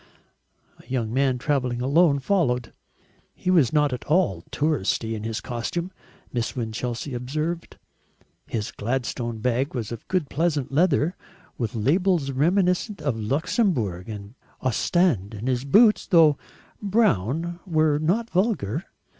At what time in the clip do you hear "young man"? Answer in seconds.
0.87-1.37